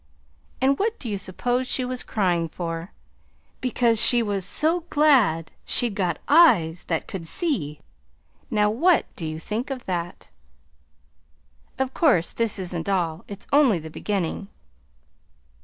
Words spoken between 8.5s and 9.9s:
what do you think of